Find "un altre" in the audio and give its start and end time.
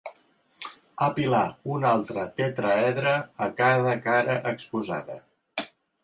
1.73-2.23